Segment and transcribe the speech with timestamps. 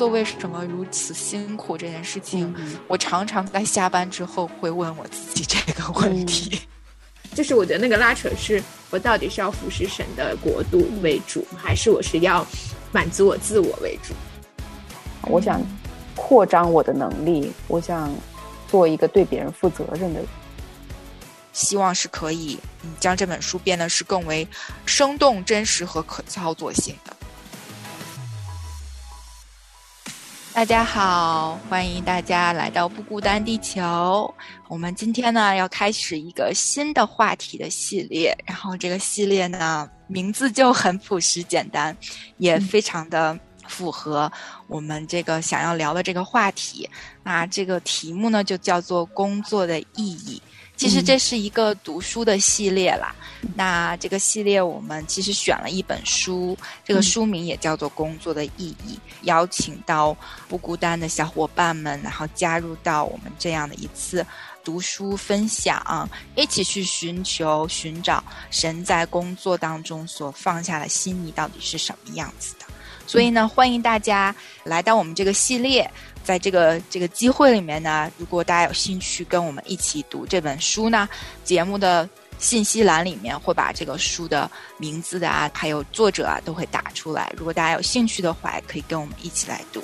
[0.00, 2.54] 作为什么如此辛苦这件事情，
[2.88, 6.62] 我常常在下班之后会问我自己这个问题。
[7.36, 12.46] 就是我觉得那个拉扯是，我到底是要服侍神的国度为主，还是我是要
[12.92, 14.14] 满足我自我为主？
[15.30, 15.60] 我想
[16.16, 18.10] 扩张我的能力，我想
[18.68, 20.26] 做一个对别人负责任的人。
[21.52, 24.48] 希望是可以，嗯，将这本书变得是更为
[24.86, 27.14] 生动、真实和可操作性的。
[30.52, 34.32] 大家好，欢迎大家来到不孤单地球。
[34.68, 41.96] 我们今天呢要开始一个新的话题的系列，然后这个系列呢名字就很朴实简单，
[42.38, 44.30] 也非常的符合
[44.66, 46.88] 我们这个想要聊的这个话题。
[47.22, 50.42] 那这个题目呢就叫做工作的意义。
[50.80, 53.14] 其实这是一个读书的系列啦。
[53.54, 60.16] 那这个系列我们其实选了一本书，这个书名也叫做《工作的意义》，邀请到
[60.48, 64.24] 不孤单的小伙伴们，然后加入到我们这样的一次
[64.64, 72.64] 读书分享，一起去寻求、寻找神在工作当中所放下的心意到底是什么样子的。
[73.06, 75.90] 所以呢，欢迎大家来到我们这个系列。
[76.22, 81.08] 在这个这个机会里面呢，如果大家有兴趣跟我们一起读这本书呢，
[81.42, 87.32] 节目的信息栏里面会把这个书的名字的啊，还有作者啊都会打出来。
[87.36, 89.82] 如果大家有兴趣的话，也可以跟我们一起来读。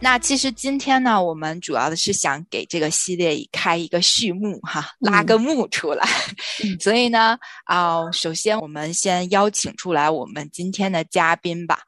[0.00, 6.06] 那其实今天呢，我们主要的是想给这个系列开一个序幕哈，拉个幕出来。
[6.78, 11.78] 所以呢，啊，首先我们先邀请出来我们今天的嘉宾吧。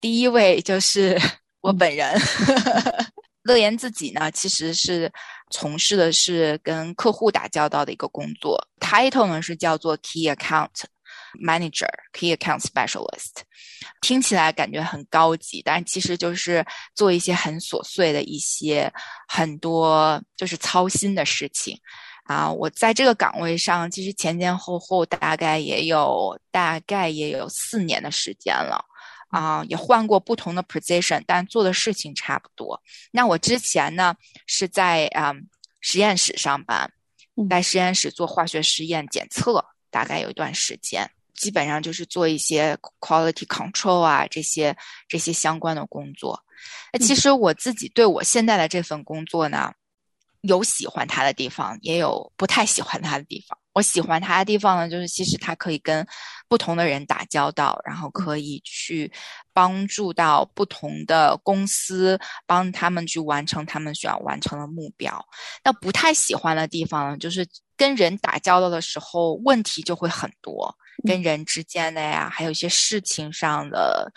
[0.00, 1.18] 第一位就是。
[1.62, 2.20] 我本人，
[3.44, 5.10] 乐言自己呢，其实是
[5.50, 10.70] 从事的是跟客户打交道的一个工作，title 呢是叫做 Key Account
[11.40, 13.42] Manager，Key Account Specialist，
[14.00, 18.92] 听起来感觉很高级，但其实就是做一些很琐碎的一些
[19.28, 21.78] 很多就是操心的事情
[22.24, 22.50] 啊。
[22.50, 28.84] 我在这个岗位上，其实前前后后大概也有大概也有四年的时间了。
[29.32, 32.80] 啊，也换过不同的 position，但做的事情差不多。
[33.10, 34.14] 那我之前呢
[34.46, 35.32] 是在啊
[35.80, 36.92] 实验室上班，
[37.48, 44.76] 在实验室做化学实验检测，大概有一段时间，基本上就是做一些 quality control 啊这些
[45.08, 46.38] 这些相关的工作。
[46.92, 49.72] 那其实我自己对我现在的这份工作呢，
[50.42, 53.58] 有喜欢它的地方，也有不太喜欢它的地方。
[53.74, 56.06] 我喜欢他的地方呢，就是其实他可以跟
[56.46, 59.10] 不同的人打交道，然后可以去
[59.52, 65.24] 帮助到不同的公司，帮他们去完成他们需要完成的目标。
[65.64, 67.46] 那不太喜欢的地方呢，就是
[67.76, 70.74] 跟人打交道的时候问题就会很多，
[71.06, 74.12] 跟人之间的呀，还有一些事情上的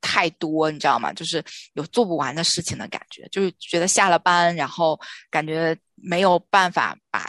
[0.00, 1.12] 太多，你知道吗？
[1.12, 1.44] 就是
[1.74, 4.98] 有做不完的事情的感觉，就是觉得下了班，然后
[5.30, 7.28] 感觉没有办法把。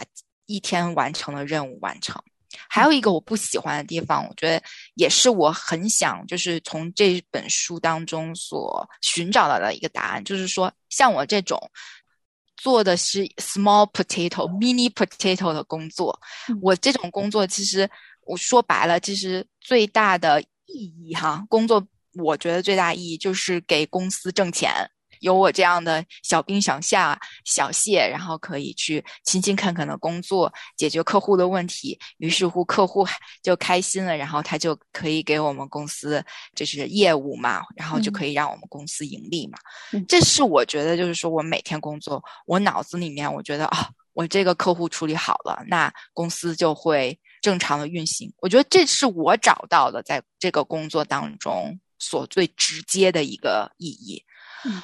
[0.50, 2.20] 一天完成的任务完成，
[2.68, 4.60] 还有一个我不喜欢的地方，我觉得
[4.94, 11.56] 也是我很想就是从这本书当中所寻找到的一个答案，就是说像我这种
[12.56, 16.18] 做的是 small potato、mini potato 的工作，
[16.60, 17.88] 我这种工作其实
[18.26, 24.90] 我说白了，其实最大的意义哈，工作我觉得最大意义就是给公司挣钱。
[25.20, 31.98] 有我这样的小兵小夏小谢，然后可以去勤勤恳恳的工作，解决客户的问题。
[32.18, 33.06] 于是乎，客户
[33.42, 36.22] 就开心了，然后他就可以给我们公司
[36.54, 39.58] 就是业务嘛，然后就可以让我们公司盈利嘛。
[40.08, 48.32] 这是我觉得，就是说我每天工作，我脑子里面我觉得啊，我这个客户处理好了，那公司就会正常的运行。
[48.40, 54.22] 我觉得这是我找到的在这个工作当中所最直接的一个意义。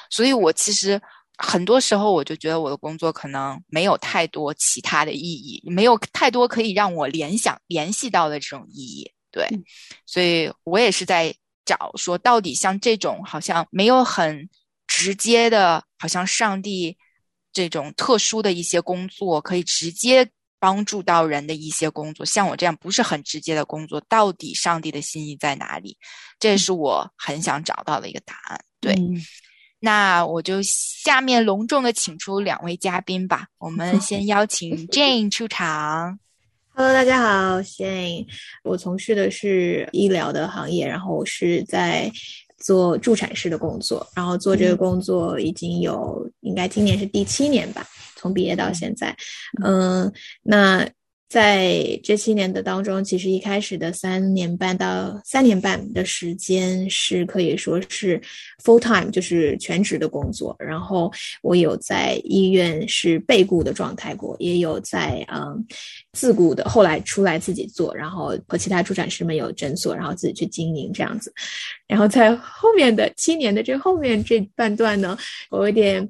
[0.09, 1.01] 所以，我其实
[1.37, 9.11] 很多时候我就觉得我的工作可能没有太多其他的意义，没有太多可以让我联想、联系到的这种意义。
[9.31, 9.47] 对，
[10.05, 14.49] 所以我也是在找说，到底像这种好像没有很
[14.87, 16.97] 直接的，好像上帝
[17.53, 20.27] 这种特殊的一些工作，可以直接
[20.59, 25.95] 帮助到人的一些工作，像我这样不是很直接的工作，到底上帝的心意在哪里？
[26.39, 28.59] 这也是我很想找到的一个答案。
[28.79, 28.95] 对。
[29.79, 33.47] 那我就下面隆重的请出两位嘉宾吧。
[33.59, 36.17] 我们先邀请 Jane 出场。
[36.73, 38.25] Hello，大家好，Jane。
[38.63, 42.11] 我从事的是医疗的行业，然后我是在
[42.57, 47.85] 做助产师的工作，然后做这个工作已经有应该今年是第七年吧，
[48.15, 49.15] 从毕业到现在。
[49.63, 50.11] 嗯，
[50.43, 50.87] 那
[51.29, 58.21] 在这七年的当中，其实一开始的三年半到三年半的时间是可以说是
[58.63, 60.55] full time，就是全职的工作。
[60.57, 65.65] 然后我有在医院是被雇的状态过，也有在嗯
[66.13, 71.33] 自雇的，后来出来自己做，然后和其他助产师们有诊所，然后自己去经营这样子。
[71.87, 75.17] 然后在后面的七年的这后面这半段呢，
[75.49, 76.09] 我有点。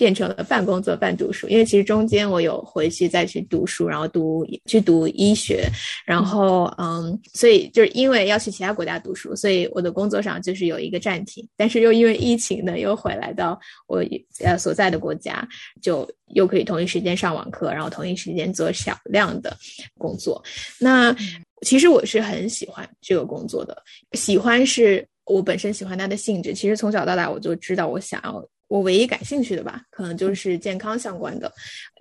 [0.00, 5.68] 变成了半工作半读书，因为其实中间我有回去再去读书，然后读去读医学，
[6.06, 14.02] 然后嗯，所以就是因为要去其他国家读书，所以我的工作上就是有一个暂停，但是又因为疫情呢，又回来到我
[14.42, 15.46] 呃所在的国家，
[15.82, 19.54] 就又可以同一时间上网课，然后同一时间做少量的
[19.98, 20.42] 工作。
[20.78, 21.14] 那
[21.60, 23.76] 其实我是很喜欢这个工作的，
[24.14, 26.54] 喜欢是我本身喜欢它的性质。
[26.54, 28.42] 其实从小到大我就知道我想要。
[28.70, 31.52] 我唯一感兴趣的吧，可能就是健康相关的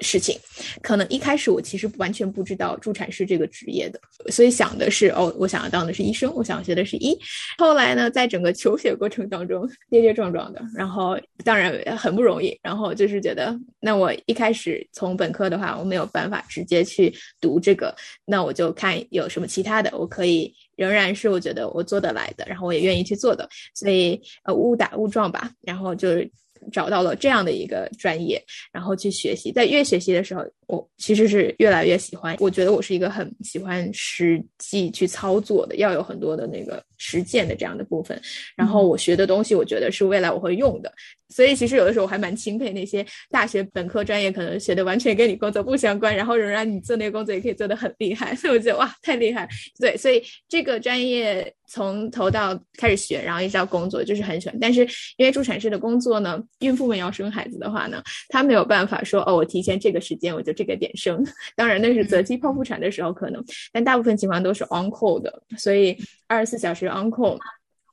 [0.02, 0.38] 事情。
[0.84, 4.00] 可能一开始我其实完全不知道助产师这个职业的，
[4.32, 7.18] 所以想的是哦，我想要当的是医生，我想学的是医。
[7.58, 12.56] 后来呢，在整个求学过程当中跌跌撞撞的，然后当然很不容易。
[12.62, 17.12] 然后就是觉得，那我一开始从本科的话，我没有办法直接去
[17.42, 17.96] 读这个，
[18.26, 23.50] 那我就看有什么其他的，我可以仍然是我觉得我做得来的，然后我也愿意去做的。
[23.74, 26.32] 所以呃，误打误撞吧，然后就是。
[26.72, 30.44] 找到了这样的一个专业，然后去学习，在越学习的时候。
[30.70, 38.22] 我其实是越来越喜欢，我觉得我是一个很喜欢实际去操作的，要有很多的那个实践的这样的部分。
[38.56, 40.94] 然后我学的东西，我觉得是未来我会用的。
[41.32, 48.36] 所以其实有的时候我还蛮钦佩那些大学本科专业可能学的完全跟你工作不相关，然后仍然你做那个工作也可以做得很厉害。
[48.36, 49.50] 所以我觉得哇，太厉害！
[49.80, 54.58] 对，所以这个专业从头到开始学，然后一直到工作，就是很喜欢。
[54.60, 54.82] 但是
[55.18, 60.54] 因为助产士的工作呢，孕妇们要生孩子的话呢，她没有办法说哦，我提前这个时间我就。
[60.60, 61.26] 这个点生，
[61.56, 63.42] 当然那是择期剖腹产的时候可能，
[63.72, 65.98] 但大部分情况都是 on call 的，所以
[66.28, 67.40] 二十四小时 on call，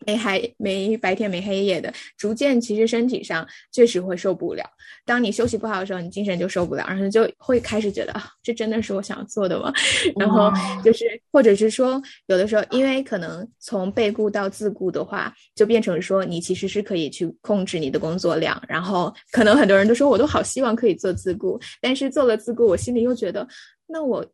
[0.06, 4.64] 没还没白天没黑夜的，逐渐其实身体上确实会受不了。
[5.05, 9.73] 当你休息不好的时候，你精神就受不了，然后就会开始觉得啊，这真的是我想要做的吗？
[10.19, 10.50] 然后
[10.85, 23.47] 就是或者是说，有的时候因为可能从被雇到自雇的话，就变成说你其实是可以去控制你的工作量，然后可能很多人都说我都好希望可以做自雇，但是做了自雇，我心里又觉得
[23.87, 24.25] 那我。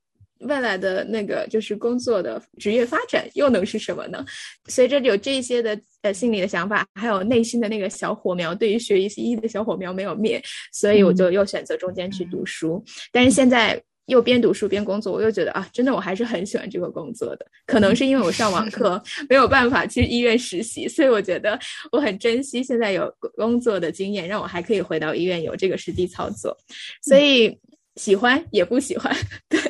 [0.42, 4.24] 未来的那个就是工作的职业发展又能是什么呢？
[4.68, 10.42] 随着有这些的呃心理的想法，还有内心的那个小火苗，对于学医医的小火苗没有灭，
[10.72, 12.82] 所以我就又选择中间去读书。
[13.12, 17.46] 但是现在又边读书边工作，我又觉得啊，真的我还是很喜欢这个工作的。
[17.66, 21.58] 可能是因为我上网课没有办法去医院实习，所以我觉得
[21.92, 26.56] 我很珍惜现在有工作的经验，让我还可以回到医院有这个实际操作。
[27.02, 27.56] 所以。
[27.96, 29.14] 喜欢也不喜欢，
[29.50, 29.60] 对。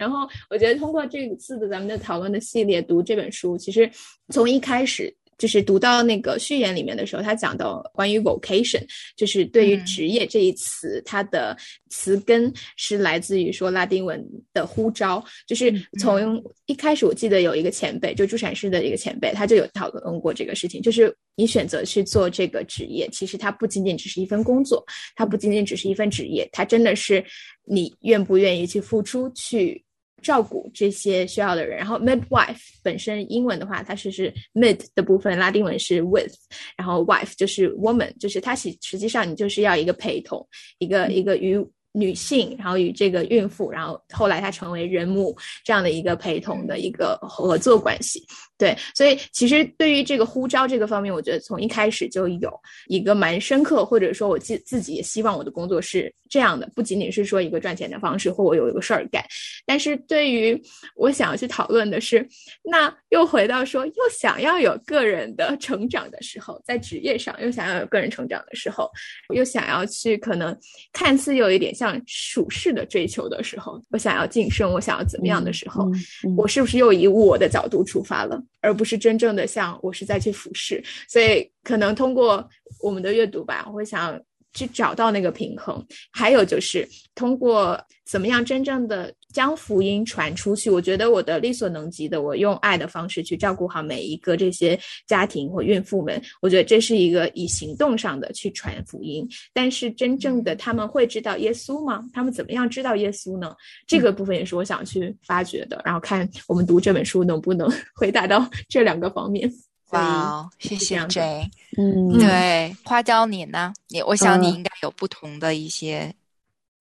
[0.00, 3.88] 然后我觉得通过这次的咱们的讨论的系列读这本书，其实
[4.30, 8.82] 从一开始就是读到那个序言里面的时候，他讲到关于 vocation，
[9.14, 11.54] 就是对于职业这一词，它的
[11.90, 24.82] 词根是来自于说拉丁文的呼召，就是从一开始我记得有一个前辈，就助产师的一个前辈，他就有讨论过这个事情，就是你选择去做这个职业，其实它不仅仅只是一份工作，
[25.14, 27.22] 它不仅仅只是一份职业，它真的是。
[27.66, 29.84] 你愿不愿意去付出去
[30.22, 31.76] 照顾这些需要的人？
[31.76, 36.32] 然后 midwife 本身英文的话，它是是 mid 的部分，拉丁文是 with，
[36.76, 40.46] 然后 wife 就是 woman，就是它实实际上你就是要一个陪同，
[40.78, 41.58] 一个一个与
[41.92, 48.24] 女性，然后与这个孕妇，然后后来她成为人母这样的一个陪同的一个合作关系。
[48.60, 52.52] 对，所以其实对于这个呼召这个方面，我觉得从一开始就有
[52.88, 59.24] 一个蛮深刻，或者说我自自己也希望我的工作是这样的，不仅仅是说一个赚钱的方式，或我有一个事儿干。
[59.64, 60.62] 但是对于
[60.94, 62.28] 我想要去讨论的是，
[62.62, 68.90] 那又回到说，又想要有个人的成长的时候，在职业上又想要有个人成长的时候，
[69.34, 70.54] 又想要去可能
[70.92, 75.90] 看似有一点像属世的追求的时候，我想要晋升，我想要怎么样的时候，
[76.36, 78.38] 我是不是又以我的角度出发了？
[78.60, 82.48] 而不是真正的像我是在去俯视，所以可能通过
[82.82, 84.20] 我们的阅读吧，我会想
[84.52, 85.84] 去找到那个平衡。
[86.12, 89.14] 还有就是通过怎么样真正的。
[89.32, 99.28] 将福音传出去，我觉得我的力所能及的，我用爱的方式去照顾好每一个这些家庭或孕妇们，我觉得这是一个以行动上的去传福音。
[99.52, 102.04] 但是真正的他们会知道耶稣吗？
[102.12, 103.54] 他们怎么样知道耶稣呢？
[103.86, 105.80] 这个部分也是我想去发掘的。
[105.84, 109.50] 然后看我们读这本书能不能 回答到这两个方面。
[109.90, 111.50] 哇，谢谢 J。
[111.76, 113.72] 嗯，对，花椒你呢？
[113.88, 116.14] 你我想你应该有不同的一些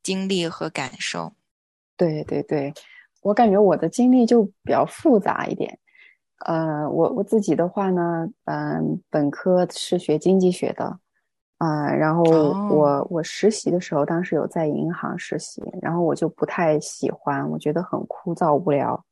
[0.03, 1.33] 经历和感受。
[1.99, 2.73] 对对对，
[3.21, 5.77] 我感觉我的经历就比较复杂一点。
[6.45, 10.97] 呃，我我自己的话呢，嗯，本科是学经济学的，
[11.57, 12.23] 啊，然后
[12.69, 19.03] 我我实习的时候，当时有在银行实习，然后我就不太喜欢，我觉得很枯燥无聊。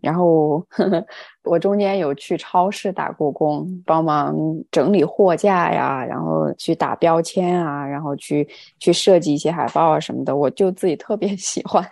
[0.00, 1.04] 然后呵呵
[1.44, 4.36] 我中间有去超市打过工，帮忙
[4.70, 11.84] 整理货架呀，然后去打标签啊，然后去去设计一些海报啊什么的，我就自己特别 喜欢。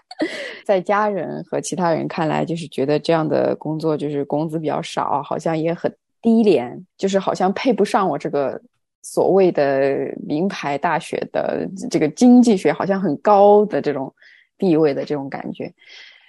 [0.65, 8.61] 在家人和其他人看来，就是觉得这样的工作就是工资比较少，好像也很低廉，就是好像配不上我这个
[9.01, 14.13] 所谓的名牌大学的这个经济学，好像很高的这种
[14.59, 15.73] 地位的这种感觉。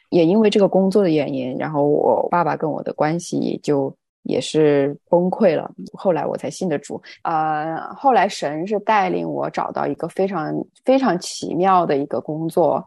[0.09, 5.71] 也因为这个工作的原因，然后我爸爸跟我的关系就也是崩溃了。
[5.93, 7.01] 后来我才信得主。
[7.23, 12.83] 呃，后来神是带领我找到一个非常非常奇妙的一个工作。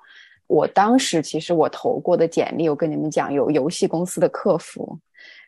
[0.48, 4.98] 我当时其实我投过的简历，我跟你们讲，有游戏公司的客服，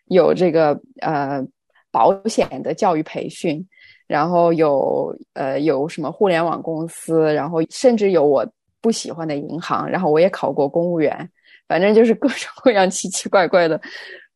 [0.07, 1.45] 有这个呃
[1.91, 3.63] 保险的教育培训，
[4.07, 8.47] 然后有呃有什么互联网公司，然后甚至有我
[8.81, 11.29] 不喜欢的银行，然后我也考过公务员。
[11.67, 13.81] 反正就是各种各样奇奇怪怪的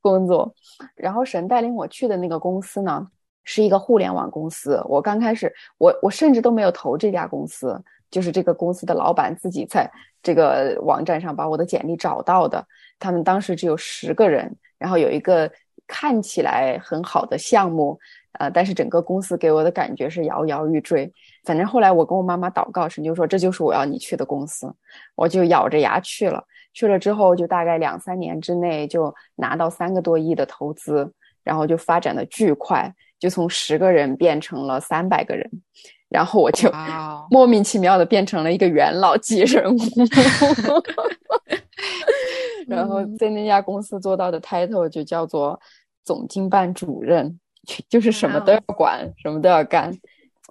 [0.00, 0.54] 工作，
[0.94, 3.06] 然后神带领我去的那个公司呢，
[3.44, 4.82] 是一个互联网公司。
[4.86, 7.78] 我刚开始，我我甚至都没有投这家公司，
[8.10, 9.90] 就是这个公司的老板自己在
[10.22, 12.64] 这个网站上把我的简历找到的。
[12.98, 15.50] 他们当时只有十个人，然后有一个
[15.86, 17.98] 看起来很好的项目，
[18.38, 21.12] 呃，但是整个公司给我的感觉是摇摇欲坠。
[21.44, 24.72] 反正后来我跟我妈妈祷告，神就说这就是我要你去的公司，
[25.14, 26.44] 我就咬着牙去了。
[26.74, 35.50] 去了之后，就大概两三年之内就拿到三个多亿的投资，然后就发展的巨快，就从十个人变成了三百个人，
[36.08, 36.70] 然后我就
[37.30, 39.78] 莫名其妙的变成了一个元老级人物，
[42.68, 45.58] 然后在那家公司做到的 title 就叫做
[46.04, 47.40] 总经办主任，
[47.88, 49.92] 就是什么都要管，什么都要干。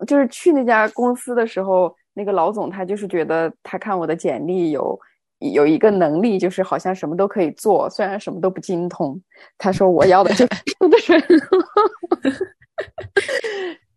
[0.06, 5.00] 就是去那家公司的时候，那个老总他就是觉得他看我的简历有。
[5.40, 9.20] 有一个能力，就是好像什么都可以做，虽然什么都不精通。
[9.58, 11.24] 他说我要的就是人。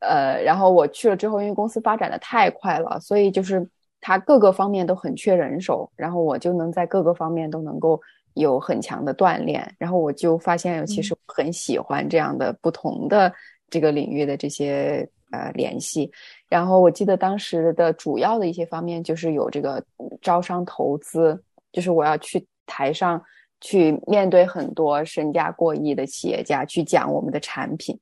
[0.00, 3.66] 呃，然后我去了之后，因为公司发展的太快了，所以就是
[4.00, 8.00] 他各个方面都很缺人手，然后我就能在各个方面都能够
[8.34, 9.74] 有很强的锻炼。
[9.78, 13.30] 然后我就发现，其实很喜欢这样的不同的
[13.68, 16.10] 这个领域的这些呃联系。
[16.48, 19.82] 然后我记得当时的主要的一些方面就是有这个
[20.20, 21.40] 招商投资，
[21.72, 23.22] 就是我要去台上
[23.60, 27.98] 去面对很多身价过亿的企业家去讲我们的产品，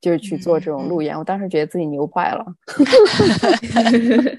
[0.00, 1.16] 就是去做这种路演。
[1.16, 2.44] 我当时觉得自己牛坏了。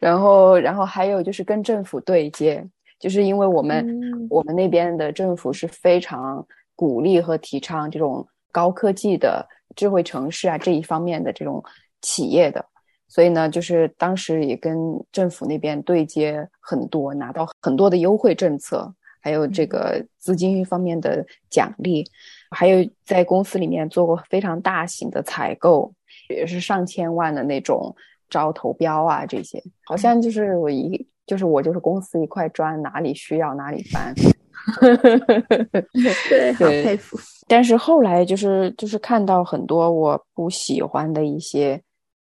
[0.00, 2.64] 然后，然后还有就是跟政府对接，
[3.00, 9.44] 就是因为我们我们那边的政府是非常鼓励和提倡这种高科技的。
[9.76, 11.62] 智慧城市啊这一方面的这种
[12.02, 12.64] 企业的，
[13.06, 14.76] 所以呢，就是当时也跟
[15.12, 22.04] 政府那边对接很多，拿到很多的优惠政策，还有这个资金方面的奖励，
[22.50, 25.92] 还有在公司里面做过非常大型的采购，
[26.28, 27.94] 也是上千万的那种
[28.30, 34.14] 招投标啊这些，好像就是我一就是我就是公司一块砖，哪里需要哪里搬。
[36.28, 37.16] 对，好佩服。
[37.46, 41.80] 但是后来就是就是看到很多我不喜欢的一些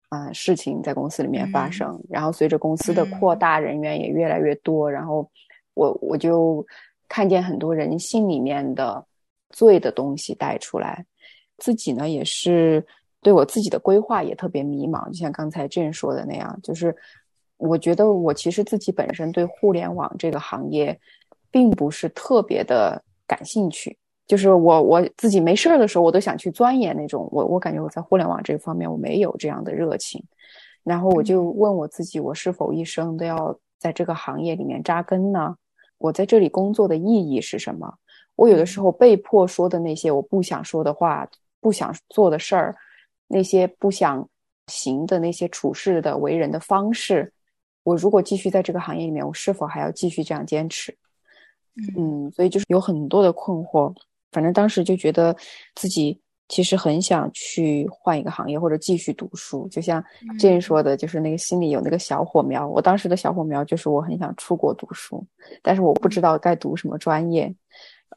[0.09, 5.29] 啊事情在公司里面发生，然后随着公司的扩大，人员也越来越多，然后
[5.73, 6.65] 我我就
[7.07, 9.05] 看见很多人性里面的
[9.49, 11.05] 罪的东西带出来，
[11.57, 12.85] 自己呢也是
[13.21, 16.95] 对我自己的规划也特别迷茫，就像刚才郑说的那样，就是
[17.57, 20.99] 我觉得我其实自己本身对互联网这个行业。
[21.53, 27.27] 并不是特别的感兴趣，就是我我自己没事儿的时候，我都想去钻研那种。
[27.31, 30.23] 我我感觉我在互联网这方面我没有这样的热情，
[30.83, 35.55] 然后我就问我自己，我是否一生都要在这个行业里面扎根呢？
[35.97, 37.93] 我在这里工作的意义是什么？
[38.35, 41.27] 我有的时候被迫说的那些我不想说的话，
[41.59, 42.75] 不想做的事儿，
[43.27, 44.27] 那些不想
[44.67, 47.31] 行的那些处事的为人的方式，
[47.83, 50.97] 我如果继续在这个行业里面，我是否还要继续这样坚持？
[51.97, 53.93] 嗯，所以就是有很多的困惑，
[54.33, 55.33] 反正当时就觉得
[55.75, 60.03] 自己其实很想去换一个行业或者继续读书，就像
[60.37, 62.67] Jane 说的，就是那个心里有那个小火苗。
[62.67, 65.25] 我当时的小火苗就是我很想出国读书，
[65.61, 67.53] 但是我不知道该读什么专业。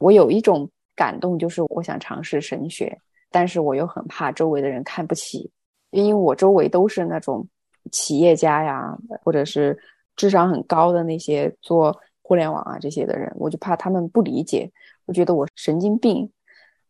[0.00, 2.98] 我有一种感动，就是我想尝试神学，
[3.30, 5.48] 但是我又很怕周围的人看不起，
[5.90, 7.46] 因为我周围都是那种
[7.92, 9.78] 企业家呀，或者是
[10.16, 11.96] 智商很高的那些做。
[12.28, 14.68] 互联网啊这些的人，我就怕他们不理解，
[15.06, 16.30] 我觉得我神经病，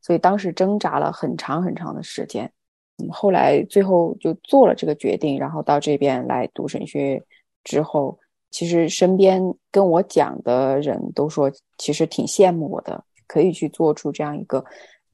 [0.02, 2.50] 所以当时挣扎了很长很长的时间。
[2.99, 7.23] 嗯，后来最后就做了这个决定，然后到这边来读神学
[7.62, 8.18] 之后，
[8.50, 14.64] 其实身边跟我讲的人都说，其实挺羡慕我的，可以去做出这样一个，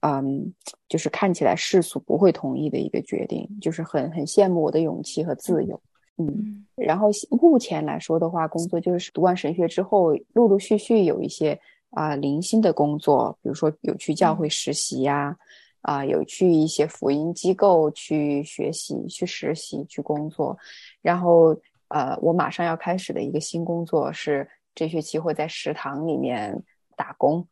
[0.02, 0.54] 嗯，
[0.88, 5.80] 就是看起来世俗不会同意的一个决定，就是很很羡慕我的勇气和自由。
[6.18, 11.58] 嗯，然后目前来说的话，工作就是读完神学之后，陆陆续续有一些
[11.92, 15.36] 啊零星的工作，比如说有去教会实习呀。
[15.82, 20.56] 啊，有去一些福音机构去学习、去实习、去工作，
[21.02, 21.56] 然后
[21.88, 26.56] 呃，我马上要开始的一个新工作是这学期会在食堂里面
[26.96, 27.44] 打工，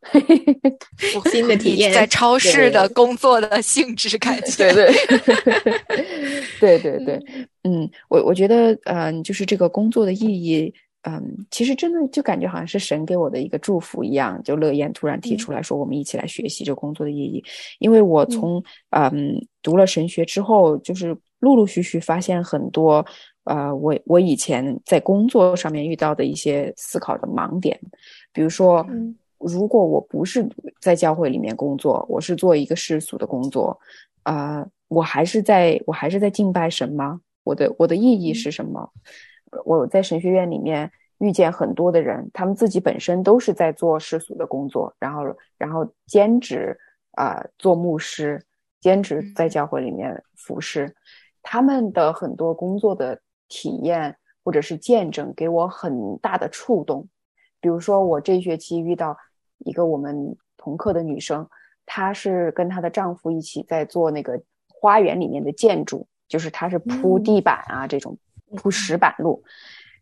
[1.29, 4.87] 新的体验，在超市的工作的性质感觉，对
[6.57, 7.19] 对，对对对，
[7.63, 10.73] 嗯，我我觉得嗯，就是这个工作的意义。
[11.03, 14.41] 嗯，其实真的就感觉好像是神给我的一个祝福一样。
[14.43, 17.43] 就乐言突然提出来说，我们一起来学习这工作的意义。
[17.79, 23.03] 因为我从嗯读了神学之后，就是陆陆续续发现很多
[23.45, 27.79] 呃，我我以前在工作上面遇到的一些思考的盲点。
[28.31, 28.85] 比如说，
[29.39, 30.47] 如果我不是
[30.79, 33.75] 在教会里面工作，我是做一个世俗的工作，
[34.21, 37.19] 啊，我还是在我还是在敬拜神吗？
[37.43, 38.87] 我的我的意义是什么？
[39.65, 45.23] 我在神学院里面遇见很多的人，他们自己本身都是在做世俗的工作，然后
[45.57, 46.77] 然后兼职
[47.11, 48.43] 啊做牧师，
[48.79, 50.95] 兼职在教会里面服侍。
[51.43, 57.07] 他们的很多工作的体验或者是见证，给我很大的触动。
[57.59, 59.17] 比如说，我这学期遇到
[59.59, 61.47] 一个我们同课的女生，
[61.85, 68.17] 她是跟她的丈夫一起在做那个花园里面的建筑，就是她是铺地板啊这种。
[68.55, 69.43] 铺石板路，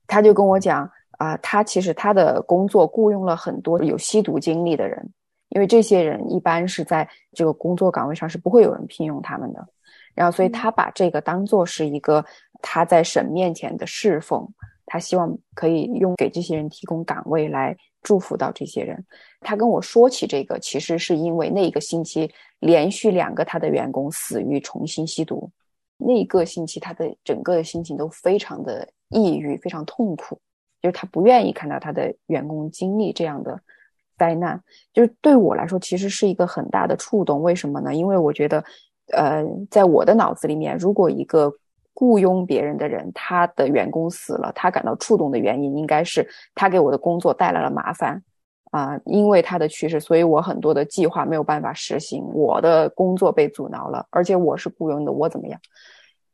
[0.07, 5.09] 他就跟我讲啊，他其实他的工作雇佣了很多有吸毒经历的人，
[5.49, 9.67] 因为这些人一般是在这个工作岗位上是不会有人聘用他们的，
[10.15, 12.23] 然后所以他把这个当做是一个
[12.61, 14.47] 他在神面前的侍奉，
[14.85, 19.03] 他希望可以用给这些人提供岗位来祝福到这些人。
[19.41, 25.49] 他跟我说起这个，其实是因为那一个星期连续两个他的员工死于重新吸毒。
[26.01, 30.39] 那一个星期，他的整个的心情都非常的抑郁，非常痛苦，
[30.81, 33.59] 就是他不愿意看到他的员工经历这样的
[34.17, 34.63] 灾难。
[34.93, 37.41] 就是对我来说，其实是一个很大的触动。
[37.41, 37.93] 为什么呢？
[37.93, 38.63] 因为我觉得，
[39.11, 41.53] 呃，在我的脑子里面，如果一个
[41.93, 48.23] 雇佣别人的人，他的员工死了，他感到触动的原因，应该是他给我的工作带来了麻烦。
[48.71, 55.59] 啊，因为他的去世，所以我很多的计划没有办法实行，我的工作被阻挠了，而且我是雇佣的，我怎么样？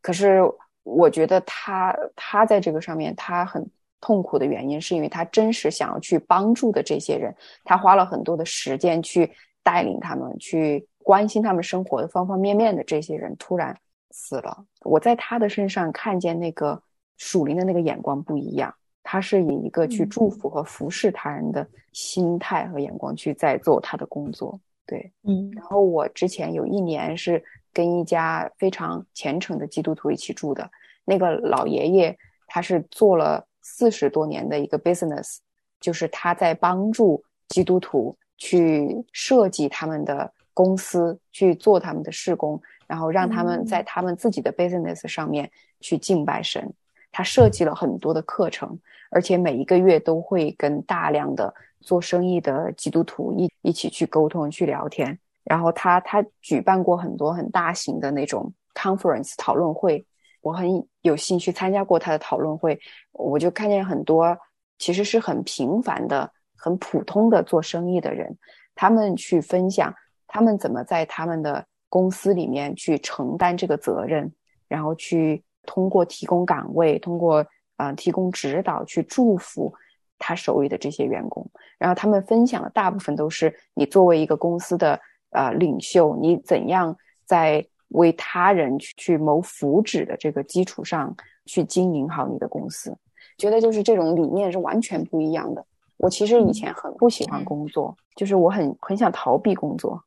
[0.01, 0.41] 可是
[0.83, 3.65] 我觉得他他在这个上面他很
[4.01, 9.31] 痛苦的原因，是因为他真实想要去帮助的这些人，他花了很多的时间去
[9.63, 13.75] 带领他们，去关心他们生活的方方面面的这些人突然
[14.11, 16.81] 死了，我在他的身上看见那个
[17.17, 18.75] 属灵的那个眼光不一样。
[19.07, 25.51] 他是以一个去祝福和服侍他人的心态和眼光去在做他的工作，对，嗯。
[25.51, 27.41] 然后我之前有一年是
[27.71, 30.67] 跟一家非常虔诚的基督徒一起住的，
[31.05, 35.37] 那个老爷爷他是做了四十多年的一个 business，
[35.79, 46.73] 就是他在帮助基督徒去设计他们的公司，去做他们的事工，然后让他们在他们自己的 business 上面去敬拜神。
[47.17, 48.77] 他设计了很多的课程，
[49.09, 55.17] 而且每一个月都会跟大量的做生意的基督徒一一起去沟通、去聊天。
[55.45, 60.05] 然后他他举办过很多很大型的那种 conference 讨论会，
[60.41, 62.77] 我很有兴趣参加过他的讨论会。
[63.13, 64.37] 我就看见很多
[64.77, 68.37] 其实是很平凡的、很普通的做生意的人，
[68.75, 69.95] 他们去分享
[70.27, 74.29] 他们怎么在他们的公司里面去承担这个责任，
[74.67, 75.41] 然后去。
[75.65, 77.45] 通过提供岗位，通过
[77.77, 79.73] 啊提供指导，去祝福
[80.17, 81.45] 他手里的这些员工。
[81.77, 84.99] 然后他们分享的大部分都是你作为一个公司的
[85.31, 91.13] 呃领袖，你怎样在为他人去去谋福祉的这个基础上
[91.45, 92.95] 去经营好你的公司。
[93.37, 95.65] 觉得就是这种理念是完全不一样的。
[95.97, 100.01] 我其实以前很不喜欢工作，就是我很很想逃避工作，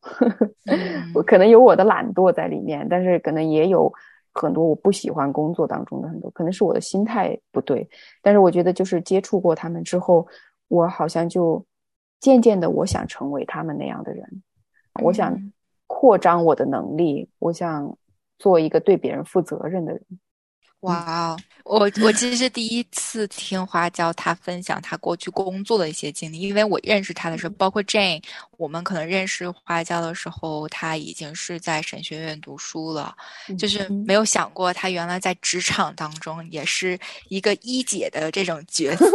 [1.14, 3.92] 我可能有我的懒惰在里面，但是可能也有。
[4.32, 7.88] 很多我不喜欢工作当中的很多，可能是我的心态不对。
[8.22, 10.26] 但是我觉得，就是接触过他们之后，
[10.68, 11.64] 我好像就
[12.20, 14.42] 渐渐的，我想成为他们那样的人。
[15.02, 15.36] 我想
[15.86, 17.96] 扩张我的能力，我想
[18.38, 20.02] 做一个对别人负责任的人。
[20.80, 28.22] 哇哦， 我我其实是第一次听花椒他分享他过去工作的一些经历，因为我认识他的时候，包括 Jane，
[28.56, 33.14] 我们可能认识花椒的时候，他已经是在神学院读书了，
[33.58, 36.96] 就是没有想过他原来在职场当中也是
[37.28, 39.06] 一个一姐的这种角色，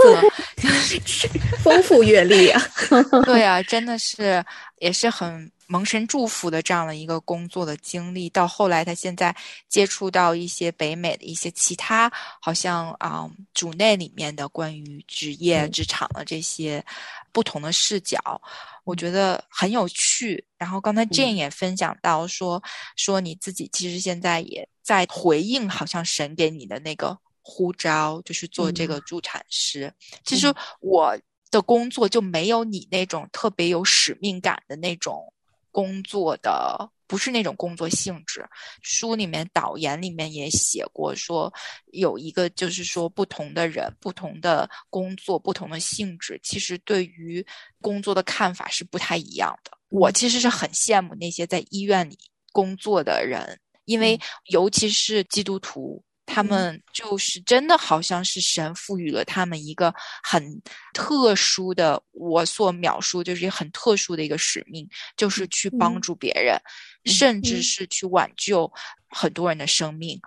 [1.63, 2.62] 丰富阅历啊，
[3.23, 4.43] 对啊，真的是
[4.80, 5.49] 也是很。
[5.74, 9.36] 蒙神祝福的这样的一个工作的经历，到后来他现在
[9.68, 16.86] 接触到一些北美的一些其他，好像啊主内里面的关于职业职场的这些
[17.32, 18.40] 不同的视角，
[18.84, 20.46] 我觉得很有趣。
[20.60, 22.62] 然后刚才 Jane 也分享到说，
[22.96, 29.92] 说你自己其实现在也在回应，好像神给你的那个呼召，就是做这个助产师。
[30.24, 31.18] 其实我
[31.50, 35.34] 的工作就没有你那种特别有使命感的那种。
[35.74, 38.48] 工作的不是那种工作性质，
[38.84, 41.52] 书里面导言里面也写过，说
[41.92, 47.46] 有一个就是说不同的人、不同的工作、不同的性质，其实对于
[47.82, 49.72] 工作的看法是不太一样的。
[49.90, 52.18] 我其实是很羡慕那些在医院里
[52.52, 54.20] 工作的人，因为
[54.52, 56.04] 尤其是基督徒。
[56.34, 59.93] 他们就是真的，好像是神赋予了他们一个
[60.24, 60.60] 很
[60.91, 66.60] 特殊的，我所描述就是很特殊的一个使命，就是去帮助别人，
[67.06, 68.72] 甚至是去挽救
[69.10, 70.19] 很多人的生命，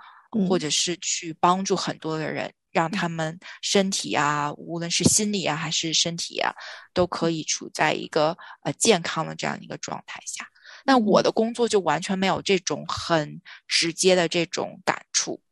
[0.49, 6.55] 或者是去帮助很多的人，让他们身体啊，无论是心理啊还是身体啊，
[6.95, 10.47] 都可以处在一个呃健康的这样一个状态下。
[10.85, 15.43] 那我的工作就完全没有这种很直接的这种感触。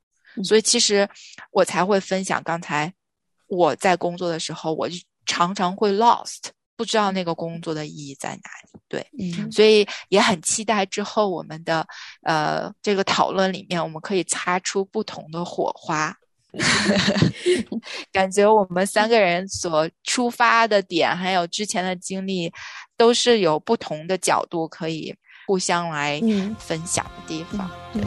[0.43, 1.09] 所以其实
[1.53, 2.93] 我才会分享，刚才
[3.47, 8.81] 我在工作的时候，我就常常会 lost，不知道那个工作的意义在哪里。
[8.89, 11.87] 对，嗯，所以也很期待之后我们的
[12.23, 16.17] 呃这个讨论里面，我们可以擦出不同的火花。
[18.13, 22.53] 感觉我们三个人所出发的点，还有之前的经历，
[22.97, 25.13] 都是有不同的角度可以
[25.49, 26.21] 互相来
[26.59, 27.69] 分享的地方。
[27.93, 28.03] 对。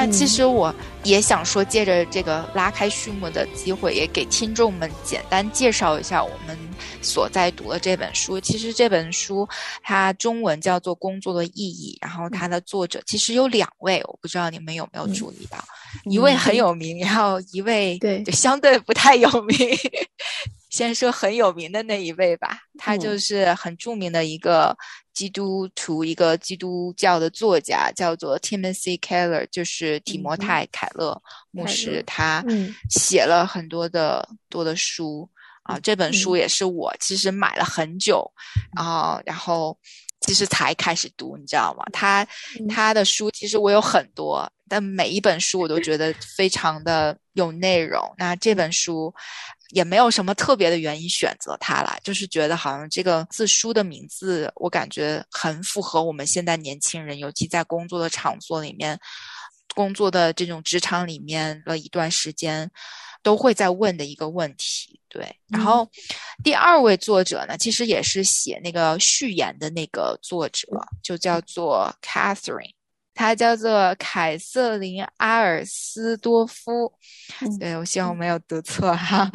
[0.00, 6.58] 那其实我也想说，借着这个拉开序幕的机会，也给听众们简单介绍一下我们
[7.02, 8.40] 所在读的这本书。
[8.40, 9.46] 其实这本书
[9.82, 15.62] 它中文叫做《工作的意义》，然后它的作者其实有两位，我不知道你们有没有注意到，
[16.06, 18.22] 一位很有名，然后一位对。
[18.22, 19.58] 就相对不太有名。
[20.70, 24.74] 先说很有名的那一位吧，他就是很著名的一个
[25.20, 32.02] 基督徒，一个基督教的作家，叫做 Timothy Keller，就是提摩太·凯勒牧师。
[32.06, 32.42] 他
[32.88, 35.28] 写了很多的多的书
[35.64, 38.26] 啊，这本书也是我其实买了很久，
[38.74, 39.76] 然后然后
[40.22, 41.84] 其实才开始读，你知道吗？
[41.92, 42.26] 他
[42.66, 48.10] 他的书其实我有很多，但每一本书我都觉得非常的有内容。
[48.16, 49.14] 那这本书。
[49.70, 58.98] 也没有什么特别的原因选择它了，就是觉得好像这个自书的名字，我感觉很符合我们现在年轻人，尤其在工作的场所里面，
[59.74, 62.70] 工作的这种职场里面了一段时间，
[63.22, 65.00] 都会在问的一个问题。
[65.08, 65.88] 对，然后
[66.42, 70.66] 第二位作者呢，其实也是写那个序言的那个作者，
[71.02, 72.74] 就叫做 Catherine。
[73.20, 76.90] 他叫做凯瑟琳·阿尔斯多夫，
[77.58, 79.30] 对我希望我没有读错哈。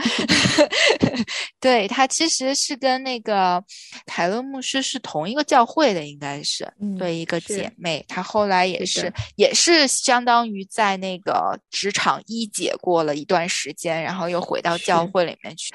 [1.61, 3.63] 对他其实是跟那个
[4.07, 6.67] 凯勒牧师是同一个教会的，应该是
[6.97, 8.03] 对一个姐妹。
[8.07, 15.71] 她后来也是也是相当于在那个职场一姐过了一段时间，然后又回到教会里面去。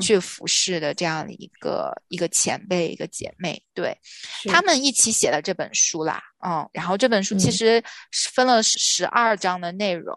[0.00, 3.96] 去服侍的这样的一个一个前辈一个姐妹，对。
[4.48, 10.16] 他们一起写了这本书啦，嗯，然后这本书其实分了十二章的内容，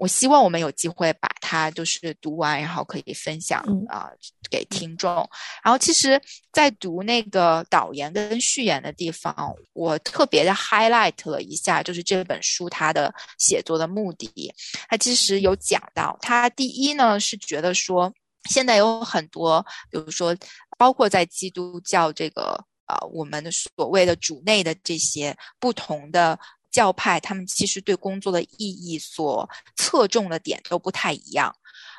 [0.00, 4.10] 我希望我们有机会把它就是读完，然后可以分享啊
[4.50, 5.14] 给听众。
[5.62, 6.20] 然后其实，
[6.52, 14.52] 在读那个导言跟序言的地方，我特别的 highlight 了一下，就是这本书它的写作的目的，
[14.88, 18.12] 它其实有讲到，它第一呢是觉得说。
[18.50, 20.36] 现在有很多，比如说，
[20.78, 26.38] 包括在基督教这个呃，我们的所谓的主内的这些不同的
[26.70, 31.54] 教派，他们其实对工作的意义所侧重的点都不太一样。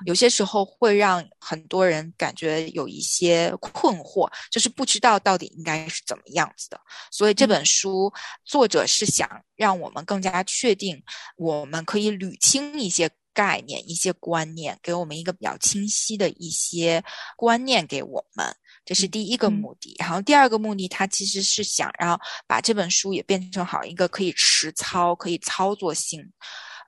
[0.05, 6.79] 有些时候会让很多人感觉有一些困惑，就是不知道到底应该是怎么样子的。
[7.11, 8.11] 所以这本书
[8.43, 11.01] 作者是想让我们更加确定，
[11.37, 17.03] 我们可以捋清一些概念、一些观念，给我们一个比较清晰的一些
[17.37, 18.55] 观念给我们。
[18.83, 19.95] 这是第一个目的。
[19.99, 26.31] 然后第二个目的，他其实是想要把这本书也变成好一个可以实操、可以操作性。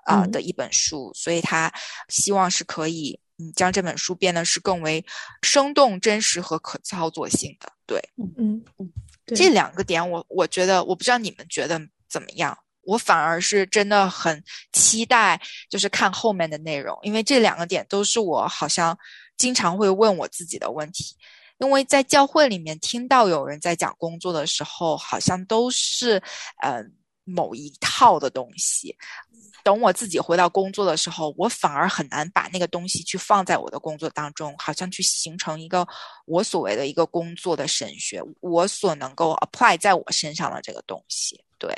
[0.08, 1.70] 啊的一本书，所以他
[2.08, 5.06] 希望是可以嗯将这本书变得是更为
[5.42, 7.70] 生动、真实和可操作性的。
[7.86, 8.90] 对，嗯嗯，
[9.36, 18.98] 这两个点我我觉得我不知道你们觉得怎么样，我反而是真的很期待，就是看后面的内容，因为这两个点都是我好像
[19.38, 21.16] 经常会问我自己的问题，
[21.60, 26.22] 因为在教会里面听到有人在讲工作的时候，好像都是
[26.64, 26.94] 嗯
[27.26, 28.96] 某一套的东西。
[29.64, 35.86] 等我自己回到工作的时候，我反而很难把那个东西去放在我的工作当中，好像去形成一个
[36.26, 41.44] 我所谓的一个工作的神学，我所能够 apply 在我身上的这个东西。
[41.60, 41.76] 对，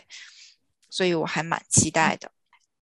[0.90, 2.32] 所以我还蛮期待的。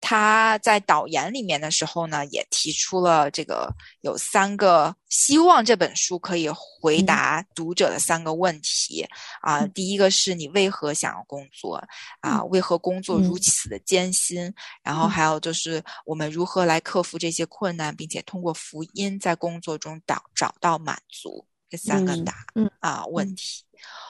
[0.06, 9.08] 他在导言里面的时候呢，也提出了这个有三个希望这本书可以回答读者的三个问题
[9.40, 9.66] 啊。
[9.68, 11.82] 第一个是你为何想要工作
[12.20, 12.44] 啊？
[12.44, 14.52] 为何工作如此的艰辛？
[14.82, 21.46] 然后还有就是我们如何来克服这些困难，并且通过福音在工作中找找到满足？
[21.74, 22.46] 这三个答
[22.78, 23.64] 啊问题。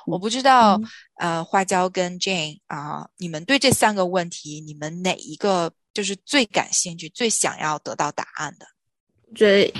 [0.06, 0.78] 我不知道，
[1.16, 8.66] 呃，花椒跟 Jane 啊，你们对这三个问题，你们哪一个就是最感兴趣、最想要得到答案的？
[9.34, 9.72] 这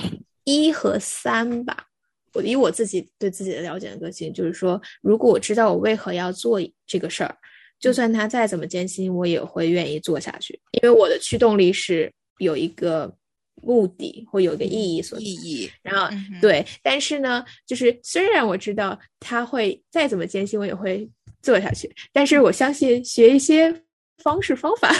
[0.44, 1.88] 一和三吧。
[2.32, 7.36] 我以我自己对自己的了解的个性，就是说，如果我知道我为何要做这个事儿，
[7.78, 13.14] 就算它再怎么艰辛，我也会愿意做下去，因为我的驱动力是有一个。
[13.62, 16.08] 目的会有个意义所意义，然后
[16.40, 21.08] 对，但是呢，就是虽然我知道他会再怎么艰辛，我也会
[21.42, 23.82] 做下去，但是我相信学一些
[24.18, 24.92] 方式方法，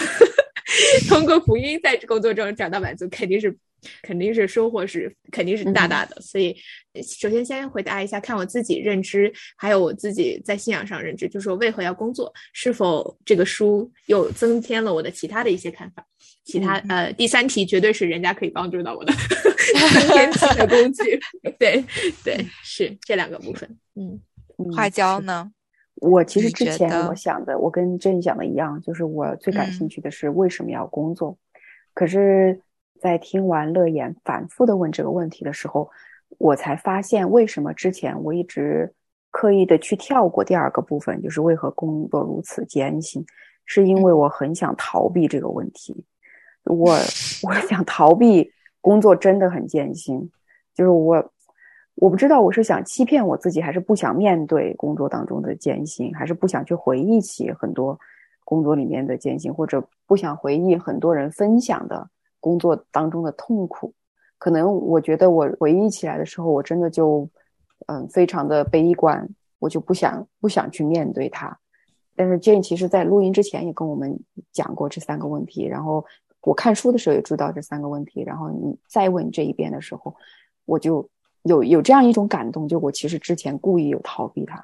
[1.09, 3.55] 通过福音在工作中找到满足，肯定是。
[4.01, 6.55] 肯定是收获是肯定是大大的，所以
[7.03, 16.05] 首先先回答一下，看我自己认知，还有我自己在信仰上认知，就是说为何要工作，是否这个书又增添了我的其他的一些看法。
[16.43, 19.13] 其他呃，第三题绝对是人家可以帮助到我的
[20.11, 21.19] 天启的工具。
[21.59, 21.83] 对
[22.23, 23.77] 对，是这两个部分。
[23.95, 24.19] 嗯，
[24.73, 25.51] 花椒呢？
[25.95, 31.37] 我其实之前我想的，我跟真想的一样，就是我最感兴趣的是为什么要工作，
[31.93, 32.59] 可是。
[32.99, 35.89] 在听完乐言反复的问这个问题的时候，
[36.37, 38.93] 我才发现为什么之前我一直
[39.31, 43.25] 刻意的去跳过第二个部分，就是为何工作如此艰辛，
[43.65, 46.05] 是因为我很想逃避这个问题。
[46.63, 46.93] 我
[47.43, 50.31] 我想逃避工作真的很艰辛，
[50.73, 51.31] 就是我
[51.95, 57.99] 我不知道我是想欺骗我自己，还是不想面对工作当中的艰辛，还是不想去回忆起很多
[58.43, 62.09] 工作里面的艰辛，或者不想回忆很多人分享的。
[62.45, 63.91] 工作当中的痛苦，
[64.37, 67.27] 可能我觉得我回忆起来的时候，我真的就，
[67.87, 69.27] 嗯，非常的悲观，
[69.57, 71.57] 我就不想不想去面对它。
[72.15, 74.19] 但是 Jane 其实在录音之前也跟我们
[74.51, 76.05] 讲过这三个问题，然后
[76.43, 80.15] 我看书的时候也知道这三个问题，然后你再问这一遍的时候，
[80.65, 81.09] 我就
[81.41, 84.63] 有有这样一种感动，就我其实之前故意有逃避它，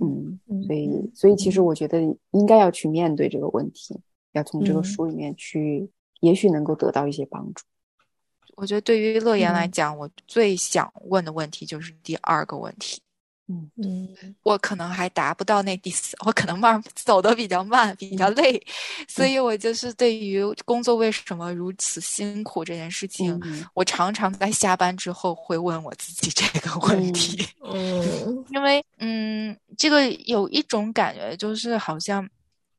[0.00, 4.00] 嗯，所以所以其实我觉得应该要去面对这个问题，
[4.32, 5.90] 要从这个书里面去。
[6.20, 7.64] 也许能够得到一些帮助。
[8.56, 13.00] 我觉得对于乐言来讲，我最想问的问题就是第二个问题。
[13.48, 18.62] 嗯嗯，我可能还达不到那第四，我可能慢走的比较慢，比较累，
[19.08, 23.40] 所以我就是对于工作为什么如此辛苦这件事情，
[23.74, 27.44] 我常常在下班之后会问我自己这个问题。
[27.64, 32.28] 嗯，因为嗯，这个有一种感觉，就是好像。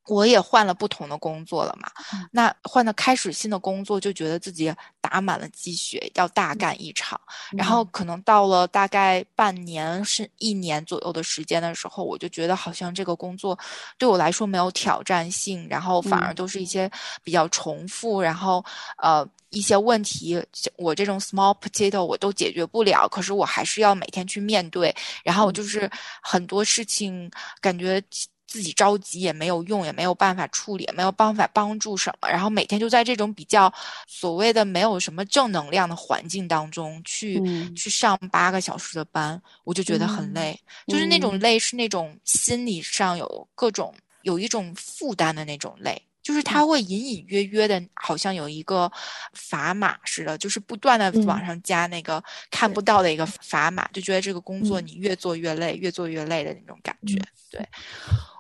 [0.07, 1.89] 我也换了不同的工作了嘛，
[2.31, 7.19] 那换的开始新的工作，就觉得自己打满了鸡血，要大干一场。
[7.51, 13.57] 然后可能到了大概半年是一年左右的时间的时候，我就觉得好像这个工作
[13.97, 16.91] 对我来说没有挑战性，然后反而都是一些
[17.23, 18.63] 比较重复，然后
[18.97, 20.43] 呃一些问题，
[20.77, 25.89] 我这种 small potato 我都解决不了，可是我还是要每天去面对，然后就是
[26.21, 27.29] 很多事情
[27.61, 28.03] 感觉。
[28.51, 32.27] 自己着急也没有用，也没有办法处理，也没有办法帮助什么。
[32.27, 33.73] 然后每天就在这种比较
[34.07, 37.41] 所谓的没有什么正能量的环境当中去
[37.73, 40.59] 去上八个小时的班，我就觉得很累。
[40.87, 46.01] 就是那种累，是那种心理上有各种有一种负担的那种累。
[46.23, 48.91] 就是他会隐隐约约的，好像有一个
[49.35, 57.19] 砝码似的，就是不断的往上加那个看不到的一个砝码，就觉得这个工作你越做越累，越做越累的那种感觉。
[57.49, 57.67] 对，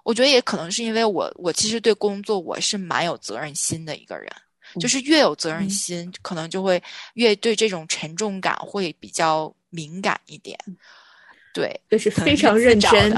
[0.03, 4.27] 我觉得也可能是因为我，我其实对工作我是蛮有责任心的一个人，
[4.79, 6.81] 就是越有责任心，可能就会
[7.13, 10.57] 越对这种沉重感会比较敏感一点。
[11.53, 13.13] 对，就是非常认真。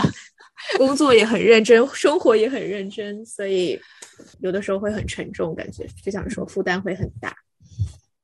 [0.78, 3.78] 工作也很认真，生活也很认真，所以
[4.40, 7.36] 有的时候会很沉重，感觉就想说负担会很大。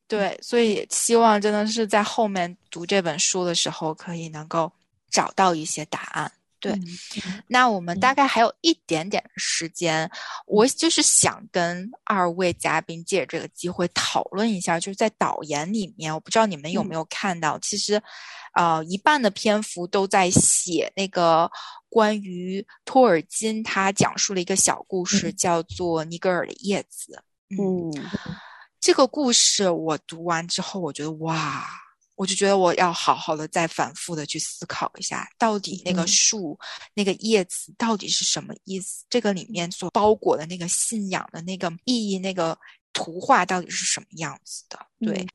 [0.07, 4.71] 对，所以希望真的是在后面读这本书的时候，可以能够
[5.09, 6.31] 找到一些答案。
[6.59, 6.77] 对，
[7.47, 10.09] 那我们大概还有一点点时间，
[10.45, 18.01] 我就是想跟二位嘉宾借着这个机会讨论一下，就是在导言里面，我不知道你们有没有看到，其实，
[18.55, 21.49] 呃，一半的篇幅都在写那个
[21.87, 27.23] 关于托尔金，他讲述了一个小故事，叫做《尼格尔的叶子》。
[27.57, 27.91] 嗯，
[28.81, 31.65] 这个故事我读完之后，我觉得哇。
[32.19, 36.59] 我就觉得我要好好的再反复的去思考一下，到底那个树、
[36.93, 39.05] 那个叶子到底是什么意思？
[39.09, 42.59] 这个里面所包裹的那个信仰的那个意义、那个
[42.91, 44.77] 图画到底是什么样子的？
[44.99, 45.25] 对。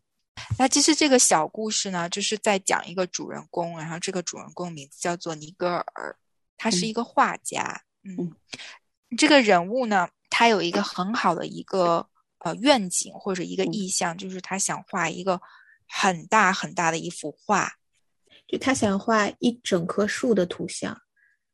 [0.58, 6.14] 那其实这个小故事呢，就是在讲一个主人公，然后这个主人公名字叫做尼格尔，
[6.58, 7.80] 他是一个画家。
[8.02, 8.30] 嗯，
[9.16, 12.06] 这个人物呢，他有一个很好的一个
[12.40, 15.40] 呃愿景或者一个意向，就是他想画一个。
[15.88, 17.72] 很大很大的一幅画，
[18.46, 21.00] 就他想画一整棵树的图像，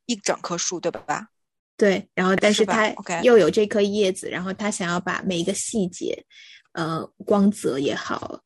[0.07, 1.29] 一整棵树，对吧？
[1.77, 6.25] 对，然后但是他又有这棵叶子，然后他想要把每一个细节，
[6.73, 8.40] 呃，光泽也好，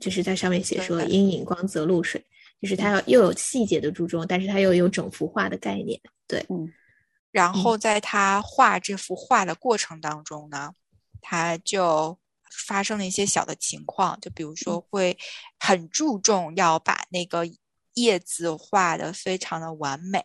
[0.00, 2.24] 就是在上面写说阴影、光泽、露水，
[2.60, 6.00] 就是他要又有细节的注重，但是他又有整幅画的概念。
[6.26, 6.72] 对，嗯，
[7.32, 10.72] 然后在他画这幅画的过程当中呢，
[11.20, 12.19] 他就。
[12.66, 15.16] 发生了一些小的情况，就比如说会
[15.58, 17.44] 很注重要把那个
[17.94, 20.24] 叶子画的非常的完美，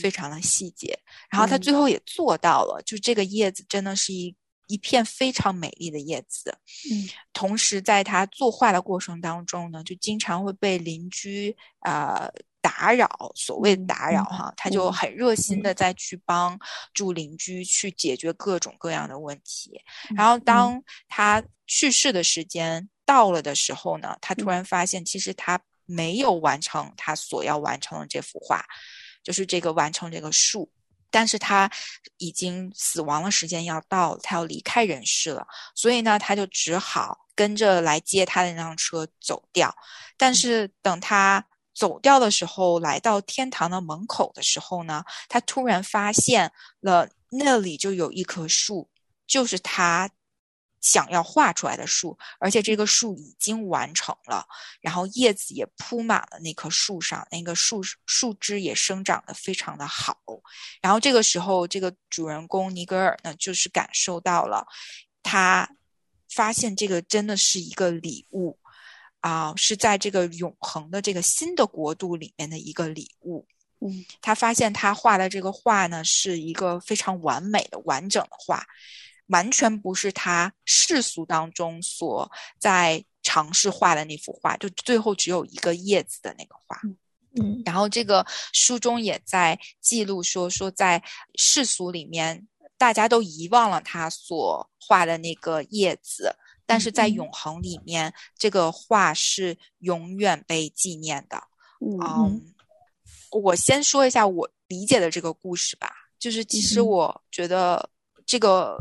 [0.00, 0.98] 非常的细节。
[1.30, 4.34] 然后他最后也做到了，就这个叶子真的是一
[4.66, 6.56] 一片非常美丽的叶子。
[6.90, 12.30] 嗯，同时在他作画的过程当中呢，就经常会被邻居啊。
[12.78, 16.56] 打扰，所谓的打扰哈，他就很热心的再去帮
[16.94, 19.82] 助邻居去解决各种各样的问题。
[20.14, 28.64] 然后当他去世的时间到了的时候呢，他突然发现其实他没有完成他所要完成的这幅画，
[29.24, 30.70] 就是这个完成这个树。
[31.10, 31.68] 但是他
[32.18, 39.74] 已经死亡的时间要到了，他要离开人世了，所以呢，他就只好跟着来接他的那辆车走掉。
[40.16, 41.44] 但是等他。
[41.78, 48.90] 走掉的时候，来到天堂的门口的时候呢，他突然发现了那里就有一棵树，
[49.28, 50.10] 就是他
[50.80, 54.44] 想要画出来的树，而且这个树已经完成了，
[54.80, 60.18] 然后叶子也铺满了那棵树上，那个树树枝也生长得非常的好。
[60.82, 64.66] 然后这个时候，这个主人公尼格尔呢，就是感受到了，
[65.22, 65.68] 他
[66.28, 68.58] 发现这个真的是一个礼物。
[69.20, 73.46] 啊，是在这个永恒的这个新的国度里面的一个礼物。
[73.80, 78.64] 嗯，他发现他画的这个画呢，是一个非常完美的、完整的画，
[79.28, 86.80] 完全不是他世俗当中所在尝试画的那幅画，就最后只有一个叶子的那个画。
[87.40, 91.00] 嗯，然后这个书中也在记录说，说在
[91.36, 96.34] 世俗里面，大家都遗忘了他所画的那个叶子。
[96.68, 101.42] 但是在永恒里面，这个画是永远被纪念的。
[101.80, 102.54] 嗯，
[103.30, 105.90] 我先说一下我理解的这个故事吧。
[106.18, 107.88] 就是其实我觉得
[108.26, 108.76] 这个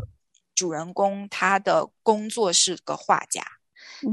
[0.54, 3.42] 主人公他的工作是个画家，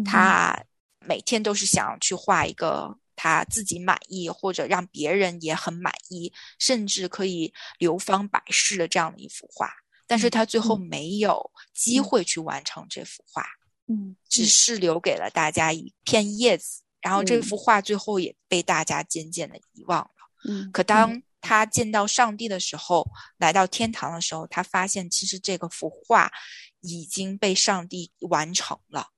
[0.04, 0.56] 他
[1.00, 9.68] 每天都是想要去画一个他自己满意或者让别人也很满意，甚至可以流芳百世的这样的一幅画。
[10.06, 13.42] 但是他最后没有机会去完成这幅画。
[13.42, 13.63] 嗯，
[14.28, 20.10] 只是留给了大家一片叶子，然后这幅画最后也被大家渐渐的遗忘了。
[20.48, 23.06] 嗯，可当他见到上帝的时候，
[23.38, 26.30] 来到天堂的时候，他发现其实这个幅画
[26.80, 29.08] 已经被上帝完成了。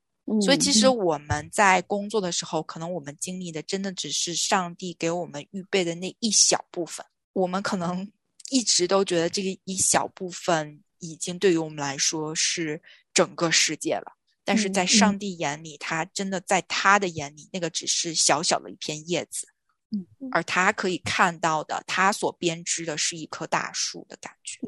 [0.43, 7.07] 所以，其实我们在工作的时候，可能我们经历的真的只是上帝给我们预备的那一小部分。
[7.33, 8.11] 我们可能
[8.51, 12.83] 一直都觉得这个一小部分已经对于我们来说是
[13.15, 14.16] 整个世界了。
[14.47, 19.47] 但是在上帝眼里，他真的在他的眼里，那个只是小小的一片叶子，
[19.91, 24.61] 嗯，而他可以看到的，他所编织的是一棵大树的感觉，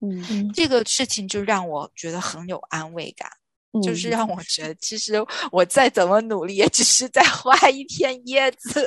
[0.00, 3.28] 嗯，这个事情就让我觉得很有安慰感。
[3.82, 5.14] 就是让我觉得，其实
[5.50, 8.86] 我再怎么努力，也只是在画一片叶子。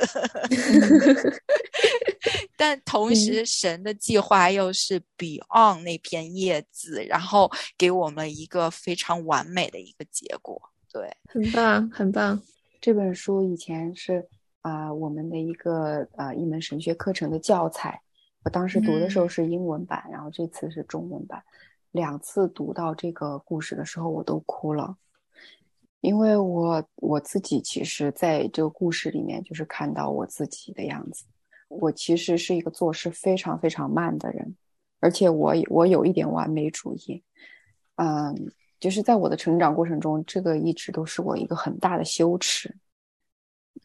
[2.56, 10.60] 但同时，神的计划又是 beyond 那片叶子，然后给我们一个非常完美的一个结果。
[10.92, 12.40] 对，很棒，很棒。
[12.80, 14.26] 这本书以前是
[14.62, 18.00] 啊，我们的一个呃一门神学课程的教材。
[18.44, 21.42] 我当时读的时候是英文版，然后这次是中文版。
[21.90, 24.96] 两次读到这个故事的时候，我都哭了，
[26.00, 31.24] 因为我我自己其实在这个故事里面就是看到我自己的样子。
[31.68, 34.56] 我其实是一个做事非常非常慢的人，
[35.00, 37.22] 而且我我有一点完美主义。
[37.96, 38.50] 嗯，
[38.80, 42.74] 就是在我的成长过程中，这个一直都是我一个很大的羞耻。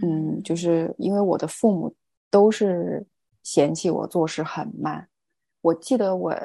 [0.01, 1.93] 嗯，就是因为我的父母
[2.31, 3.05] 都是
[3.43, 5.07] 嫌弃我做事很慢。
[5.61, 6.35] 我记得我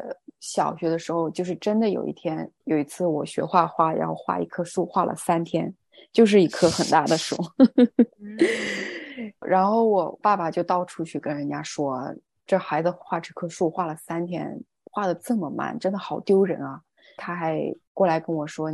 [0.40, 5.74] 小学的时候，就是真的有一天，有一次我学画画，然后画一棵树，画了三天，
[6.12, 7.36] 就是一棵很大的树。
[9.40, 12.14] 然后我爸爸就到处去跟人家说，
[12.46, 14.60] 这孩子画这棵树画了三天，
[14.90, 16.80] 画的这么慢，真的好丢人啊！
[17.16, 17.60] 他还
[17.92, 18.70] 过来跟我说，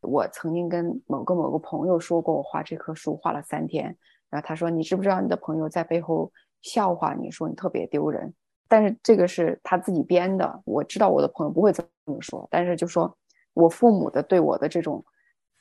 [0.00, 3.96] 我曾经跟某个某个朋友说过，我画这棵树画了三天。
[4.30, 6.30] 然后他说，你知不知道你的朋友在背后
[6.62, 8.32] 笑话你说你特别丢人？
[8.68, 12.46] 但是这个是他自己编的，我知道我的朋友不会这么说。
[12.50, 13.16] 但是就说
[13.54, 15.02] 我父母的对我的这种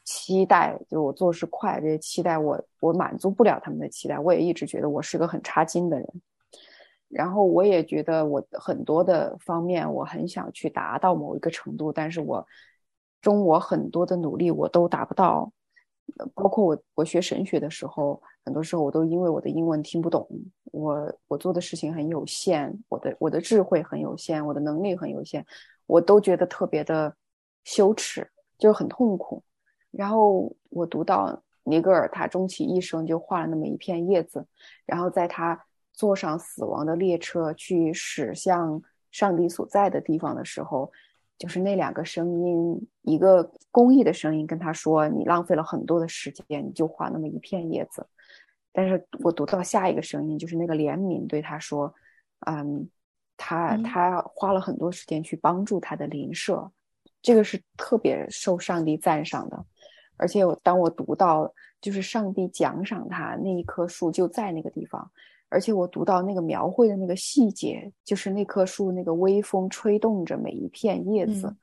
[0.08, 4.18] 期待，就我做事快这些期待，我我满足不了他们的期待。
[4.18, 6.08] 我也一直觉得我是个很差劲的人，
[7.10, 12.48] 然后我也觉得我很多的方面我很想去达到某一个程度，但是我
[13.22, 15.52] 中我很多的努力我都达不到。
[16.34, 20.26] 包括我我学神学的时候，很多时候我都因为我的英文听不懂，
[20.72, 25.46] 我我做的事情很有限，我的我的智慧很有限，我的能力很有限，
[25.86, 27.14] 我都觉得特别的
[27.66, 28.26] 羞耻，
[28.58, 29.44] 就是很痛苦。
[29.98, 34.46] 然后我读到尼格尔，他终其一生就画了那么一片叶子，
[34.86, 38.82] 然后在他坐上死亡的列车去驶向
[39.12, 40.92] 上帝所在的地方的时候。
[41.40, 48.04] 就是那两个声音，一个公益的声音跟他说：“你浪费了很多的时间，你就画那么一片叶子。”
[48.74, 51.94] 但是我读到下一个声音，就是那个怜悯对他说
[52.50, 52.90] ：“嗯，
[53.38, 56.72] 他他花了很多时间去帮助他的邻舍，
[57.22, 59.64] 这个是特别受上帝赞赏的。
[60.18, 65.10] 而且我当我读到就是上帝奖赏他那一棵树就在那个地方。”
[65.50, 71.56] 而且我读到那个描绘的那个细节，就是那棵树那个微风吹动着每一片叶子，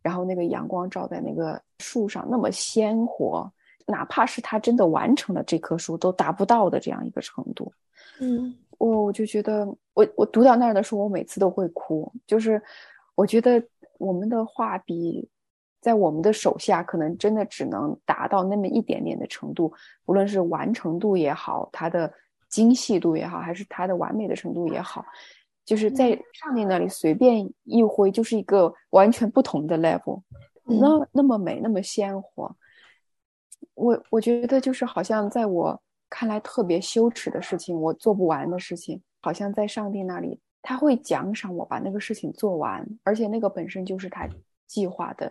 [0.00, 3.52] 然后那个阳光照在那个树上那么鲜活，
[3.86, 7.70] 哪怕是他真的完成了这棵树都达不到的这样一个程度。
[8.20, 12.10] 嗯，我我就觉得，我我读到那儿的时候，我每次都会哭。
[12.26, 12.62] 就是
[13.16, 13.62] 我觉得
[13.98, 15.28] 我们的画笔
[15.86, 19.72] 在我们的手下，可能真的只能达到那么一点点的程度，
[20.06, 22.12] 无论是完成度也好，它的。
[22.48, 25.04] 精细度也好，还是它的完美的程度也好，
[25.64, 30.22] 就是在上帝那里随便一挥，就是一个完全不同的 level，
[30.64, 32.56] 那那么美，那么鲜活。
[33.74, 35.78] 我我觉得就是好像在我
[36.08, 44.26] 看来特别羞耻的事情，我做不完的事情，好像在上帝那里他会奖赏我把那个事情做完，而且那个本身就是他
[44.68, 45.30] 计划的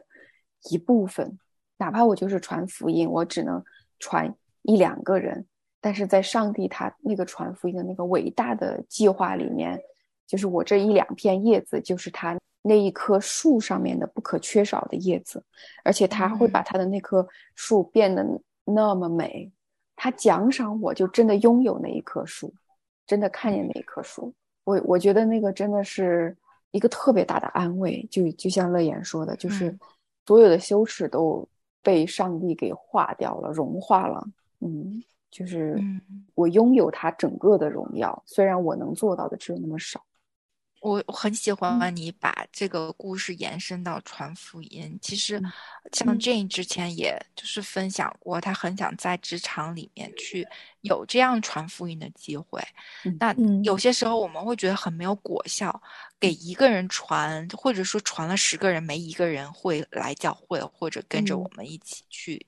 [0.69, 1.37] 一部分，
[1.77, 3.63] 哪怕我就是传福音，我只能
[3.99, 5.45] 传一两个人。
[5.81, 9.79] 但是在上帝他那个传福音的那个伟大的计划里面，
[10.25, 15.43] 就是我这一两片叶子，就是他那一棵树上面的不可缺少的叶子，
[15.83, 18.25] 而且他会把他的那棵树变得
[18.63, 19.51] 那么美。
[19.95, 22.51] 他奖赏我就真的拥有那一棵树，
[23.05, 24.33] 真的看见那一棵树。
[24.63, 26.35] 我我觉得那个真的是
[26.71, 28.05] 一个特别大的安慰。
[28.09, 29.77] 就就像乐言说的，就是
[30.25, 31.47] 所有的羞耻都
[31.81, 34.27] 被上帝给化掉了，融化了。
[34.59, 35.03] 嗯。
[35.31, 35.77] 就是
[36.33, 40.01] 我拥有它整个的荣耀，虽然我能做到的只有那么少。
[40.85, 44.95] 我很喜欢你把这个故事延伸到传福音。
[45.01, 45.41] 其实，
[45.91, 50.47] 像 Jane 之前也就是分享过，他很想在职场里面去
[50.81, 52.61] 有这样传福音的机会。
[53.19, 53.33] 那
[53.63, 55.81] 有些时候我们会觉得很没有果效，
[56.19, 62.45] 给一个人传，或者说传了十个人，没一个人会来教会，或者跟着我们一起去。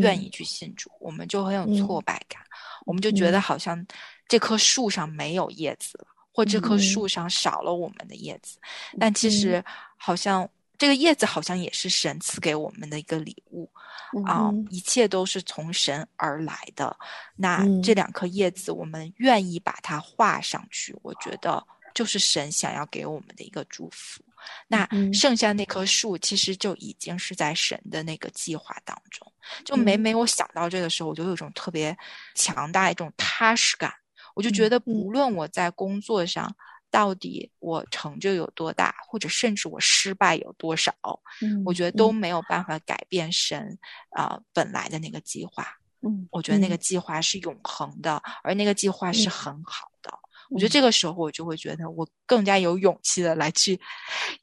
[0.00, 2.40] 愿意去信主，我们就很有挫败感，
[2.86, 3.84] 我们就觉得好像
[4.28, 8.58] 这棵树上没有叶子了，或这棵树上少了我们的叶子。
[8.98, 9.64] 但其实
[9.96, 13.70] 好像这个叶子好像也是神赐给我们的一个礼物
[14.26, 16.94] 啊，一切都是从神而来的。
[17.36, 21.64] 那这两颗叶子，我们愿意把它画上去，我觉得
[21.94, 24.20] 就是神想要给我们的一个祝福。
[24.66, 29.32] 那剩下那棵树其实就已经是在神的那个计划当中。
[29.64, 31.96] 就每每我想到这个时候，我就有一种特别
[32.34, 33.94] 强大一种踏实感。
[34.34, 36.54] 我就觉得，不论我在工作上
[36.90, 40.92] 到底我成就有多大，或者甚至我失败有多少，
[41.64, 43.78] 我觉得都没有办法改变神
[44.10, 45.66] 啊本来的那个计划。
[46.02, 50.12] 嗯，我觉得那个计划是永恒的，而那个计划是很好的。
[50.50, 53.80] 我觉得这个时候我就会觉得我更加有勇气的来去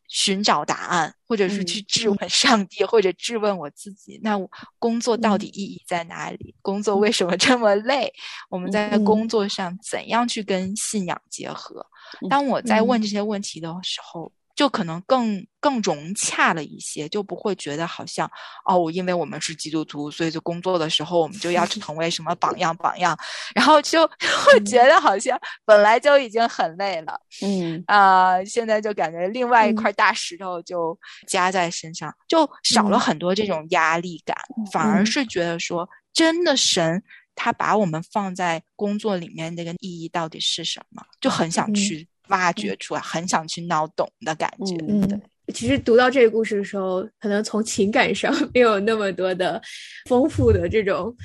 [0.07, 4.19] 寻找答案，或者是去质问上帝，或者质问我自己。
[4.23, 4.37] 那
[4.79, 6.55] 工作到底意义在哪里？
[6.61, 8.11] 工作为什么这么累？
[8.49, 11.85] 我们在工作上怎样去跟信仰结合？
[12.29, 14.31] 当我在问这些问题的时候。
[14.61, 18.29] 就可能更更融洽了一些，就不会觉得好像
[18.63, 23.17] 哦，因为我们是基督徒，所以就工作的时候我们就要成为什么榜样榜样，
[23.55, 24.05] 然后就
[24.45, 25.35] 会觉得好像
[25.65, 27.83] 本来就已经很累了，嗯。
[27.87, 30.95] 啊，现在就感觉另外一块大石头就
[31.27, 34.37] 加在身上，就少了很多这种压力感，
[34.71, 37.01] 反而是觉得说，真的神
[37.33, 42.07] 他把我们放在工作里面那个意义到底是什么，就很想去。
[42.29, 44.75] 挖掘出来，很想去闹懂的感觉。
[44.87, 45.21] 嗯，
[45.53, 49.61] 其实读到这个故事的时候，可能从情感上没有那么多的
[50.07, 51.15] 丰富的这种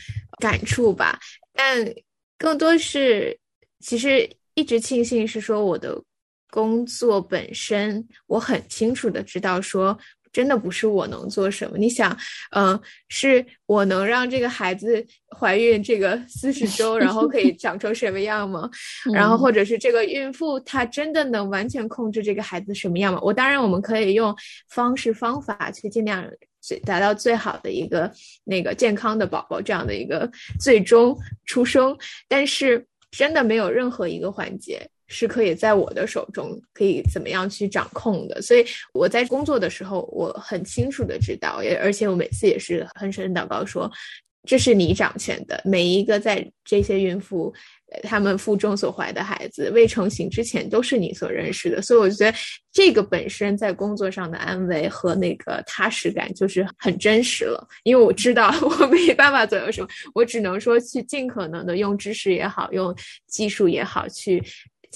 [0.40, 1.18] 感触吧，
[1.52, 1.86] 但
[2.38, 3.38] 更多是
[3.80, 6.02] 其实一直庆幸是说我的
[6.50, 9.98] 工作本身，我很清楚的知道说。
[10.36, 11.78] 真的不是我能做什么？
[11.78, 12.14] 你想，
[12.50, 12.78] 嗯，
[13.08, 15.02] 是我能让这个孩子
[15.34, 18.68] 怀孕这个四十 周，然后可以长成什么样吗？
[19.14, 23.18] 然后或者是这个孕妇她真的能完全控制这个孩子什么样吗？
[23.22, 24.36] 我当然我们可以用
[24.68, 26.22] 方式方法去尽量
[26.60, 28.12] 最达到最好的一个
[28.44, 30.30] 那个健康的宝宝这样的一个
[30.60, 31.16] 最终
[31.46, 31.96] 出生，
[32.28, 34.86] 但是真的没有任何一个环节。
[35.08, 38.40] 是可以在我的手中，可以怎么样去掌控的？
[38.42, 43.90] 所以我在工作的时候，我很清楚的知道，也而且我每次也是很深祷告说，
[44.44, 47.52] 这是你掌权的，每一个在这些孕妇。
[48.02, 52.36] 他们腹中所怀的孩子未成型之前都是你所认识的，所以我觉得
[52.72, 57.64] 这个本身在工作上的安慰和那个踏实感就是很真实了。
[57.84, 62.94] 因为我知道 我没办法左右什么，我只能说去尽可能的用知识也好，用
[63.28, 64.42] 技术也好，去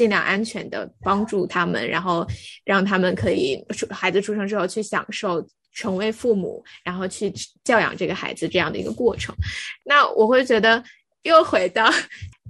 [0.01, 2.27] 尽量安全的帮助他们，然后
[2.65, 7.31] 让他们可以孩子出生之后去享受成为父母，然后去
[7.63, 9.35] 教养这个孩子这样的一个过程。
[9.85, 10.83] 那我会觉得
[11.25, 11.93] 又回到。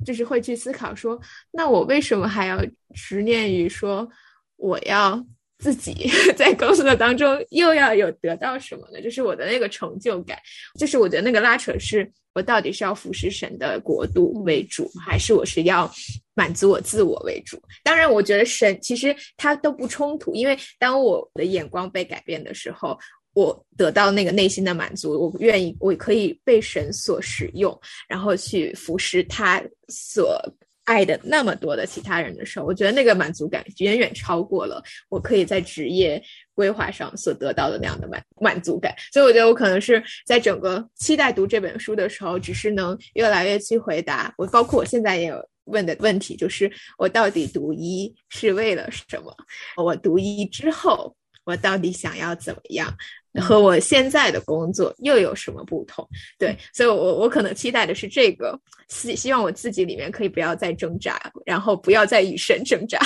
[0.03, 1.21] 就是会去思考说，
[1.51, 2.59] 那我为什么还要
[2.95, 4.09] 执念于说
[4.57, 5.23] 我要
[5.59, 9.03] 自己 在工作当中又要有得到什么呢？
[9.03, 10.39] 就是我的那个成就感，
[10.79, 15.91] 就是我觉得那个拉扯是我到底是要服侍神的国度为主，还是我是要
[16.35, 17.61] 满足我自我为主？
[17.83, 22.99] 当然，我觉得神其实它都不冲突，因为当我的眼光被改变的时候。
[23.33, 30.37] 我得到那个内心的满足，我愿意，我可以被神所使用，然后去服侍他所
[30.83, 36.20] 爱的那么多的其他人的时候，我觉得那个满足感远远超过了我可以在职业
[36.61, 38.95] 规划上所得到的那样的满满足感。
[39.11, 49.35] 所以我觉得我可能是在整个期待读这本书的时候，只是能越来越去回答我，包括我现在也有问的问题，就是我到底读医是为了什么？
[49.83, 52.95] 我读医之后，我到底想要怎么样？
[53.41, 56.05] 和我现在的工作又有什么不同？
[56.37, 58.59] 对，所以，我我可能期待的是这个，
[58.89, 62.99] 希希望我自己里面可以不要再挣扎，然后不要再与神挣扎。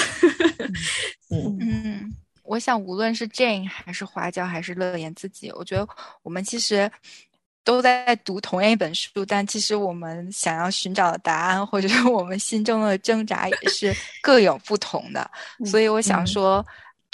[1.31, 2.15] 嗯 嗯，
[2.45, 5.89] 我想无论是 Jane 还是花椒还是乐言自己，我觉得
[6.23, 6.91] 我们其实
[7.65, 13.93] 都在读同样一本书，但其实我们想要寻找的答案，或者是我们心中的挣扎，也是
[14.23, 15.29] 各有不同的。
[15.65, 16.65] 所以，我想说。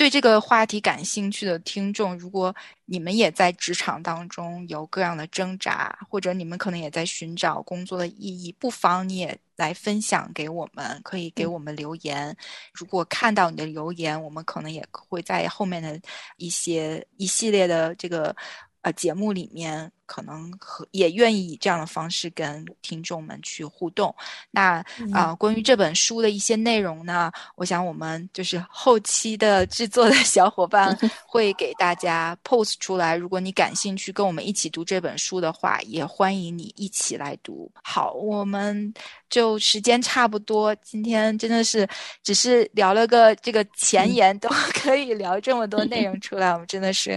[0.01, 12.35] 对这个话题感兴趣的听众，如果你们也在职场当中有各样的挣扎，或者你们可能也在寻找工作的意义，不妨你也来分享给我们，可以给我们留言。
[12.73, 16.01] 如果看到你的留言，我们可能也会在后面的
[16.39, 18.35] 一些一系列的这个
[18.83, 19.91] 呃节目里面。
[20.11, 24.13] 可能和也愿意以这样的方式跟听众们去互动。
[24.51, 33.15] 那啊，关于这本书的一些内容呢，我想我们就是后期的制作的小伙伴 会给大家 post 出来。
[33.15, 37.71] 如果你感兴趣跟我们一起读这本书的话，也欢迎你一起来读。
[37.85, 38.93] 好，我们
[39.29, 41.89] 就时间差不多，今天真的是
[42.25, 47.17] 只是聊了个这个前言，都 可以聊这么多内容出来，我们真的是。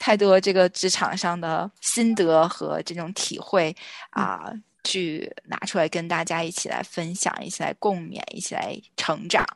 [0.00, 3.76] 太多这个职场上的心得和这种体会
[4.10, 4.50] 啊，
[4.82, 9.46] 去拿出来跟大家一起来分享，一起来共勉，一起来成长。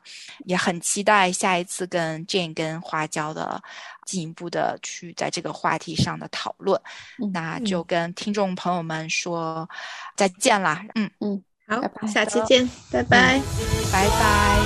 [0.44, 3.58] 也很期待下一次跟 Jane 跟花椒的
[4.04, 6.78] 进一步的去在这个话题上的讨论。
[7.32, 9.66] 那就跟听众朋友们说
[10.14, 10.84] 再见啦。
[10.94, 13.40] 嗯嗯，好，下期见，拜拜，
[13.90, 14.60] 拜拜。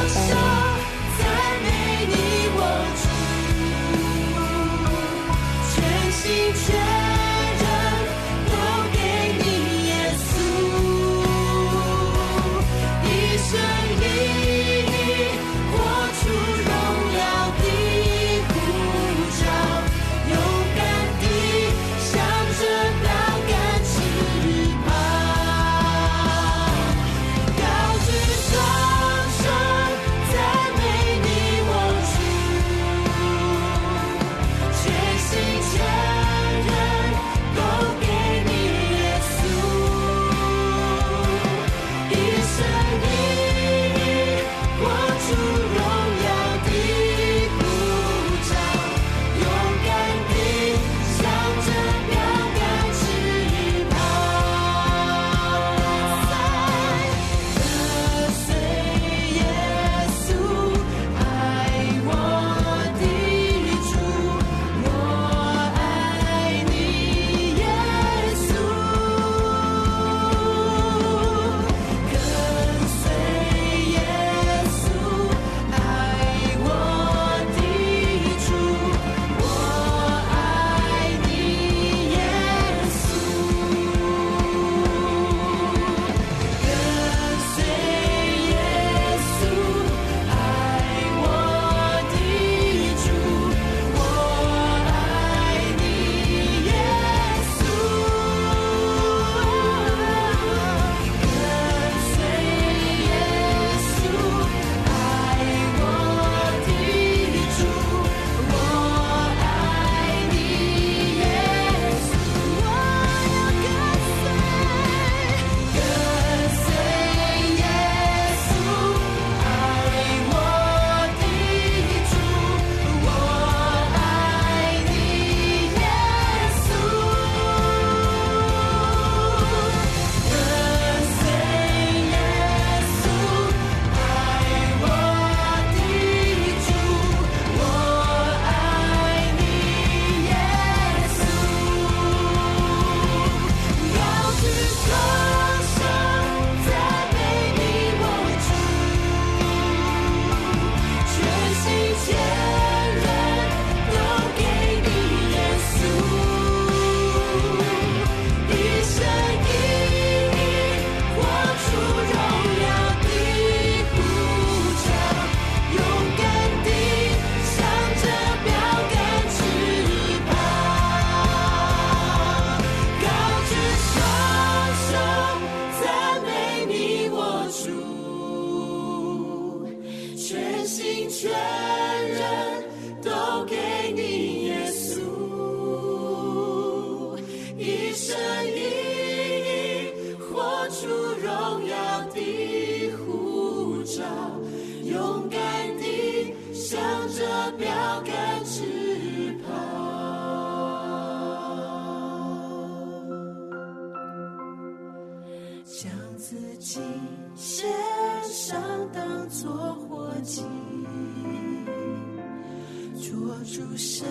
[213.48, 214.06] 主神